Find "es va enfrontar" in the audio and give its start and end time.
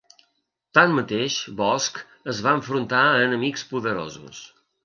2.35-3.05